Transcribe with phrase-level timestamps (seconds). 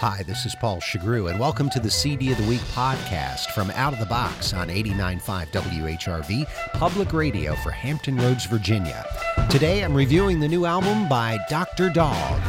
[0.00, 3.72] Hi, this is Paul Shugrue, and welcome to the CD of the Week podcast from
[3.72, 9.04] Out of the Box on 89.5 WHRV, public radio for Hampton Roads, Virginia.
[9.50, 11.90] Today I'm reviewing the new album by Dr.
[11.90, 12.40] Dog.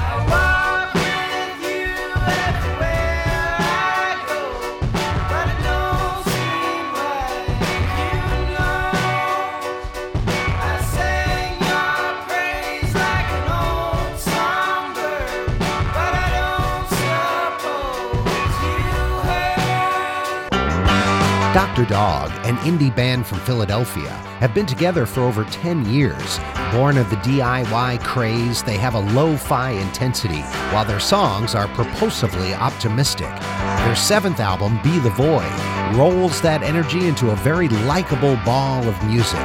[21.53, 21.83] Dr.
[21.85, 26.39] Dog, an indie band from Philadelphia, have been together for over 10 years.
[26.71, 30.41] Born of the DIY craze, they have a lo fi intensity,
[30.71, 33.31] while their songs are propulsively optimistic.
[33.79, 39.03] Their seventh album, Be the Void, rolls that energy into a very likable ball of
[39.03, 39.39] music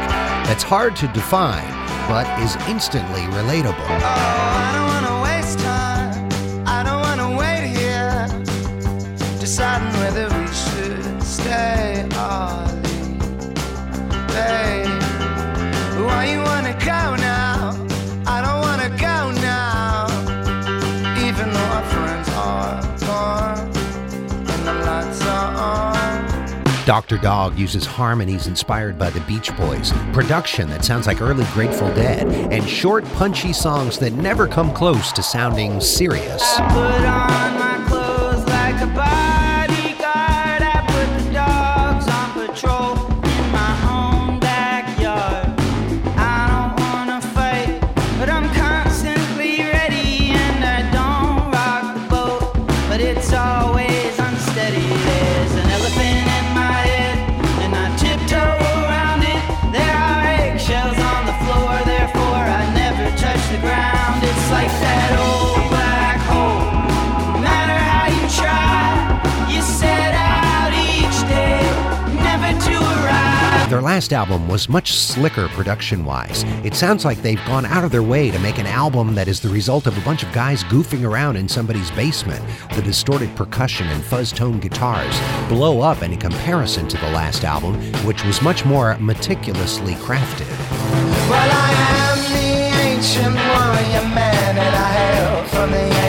[0.45, 1.73] that's hard to define,
[2.07, 3.75] but is instantly relatable.
[3.89, 4.94] Oh,
[26.85, 27.17] Dr.
[27.17, 32.29] Dog uses harmonies inspired by the Beach Boys, production that sounds like early Grateful Dead,
[32.53, 36.59] and short, punchy songs that never come close to sounding serious.
[73.69, 76.45] Their last album was much slicker production wise.
[76.63, 79.41] It sounds like they've gone out of their way to make an album that is
[79.41, 82.45] the result of a bunch of guys goofing around in somebody's basement.
[82.75, 87.75] The distorted percussion and fuzz tone guitars blow up in comparison to the last album,
[88.05, 90.51] which was much more meticulously crafted.
[91.31, 91.73] Well, I
[92.05, 96.04] am the ancient warrior man, I hail from the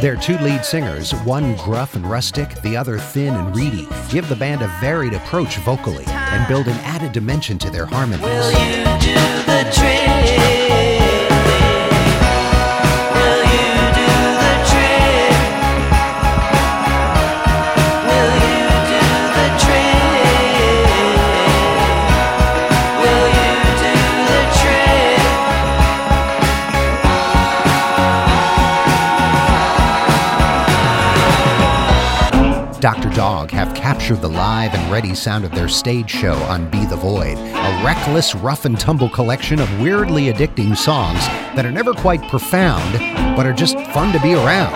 [0.00, 4.36] Their two lead singers, one gruff and rustic, the other thin and reedy, give the
[4.36, 8.24] band a varied approach vocally and build an added dimension to their harmonies.
[32.84, 33.08] Dr.
[33.08, 36.96] Dog have captured the live and ready sound of their stage show on Be the
[36.96, 41.20] Void, a reckless, rough and tumble collection of weirdly addicting songs
[41.56, 42.92] that are never quite profound,
[43.38, 44.74] but are just fun to be around.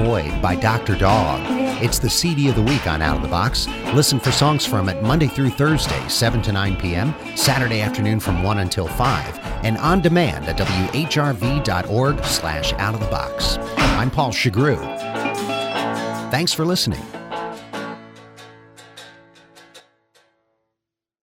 [0.00, 0.96] By Dr.
[0.96, 1.42] Dog.
[1.82, 3.68] It's the CD of the week on Out of the Box.
[3.92, 8.42] Listen for songs from it Monday through Thursday, 7 to 9 p.m., Saturday afternoon from
[8.42, 13.58] 1 until 5, and on demand at whrv.org slash out of the box.
[13.76, 14.80] I'm Paul Shugrue.
[16.30, 17.02] Thanks for listening.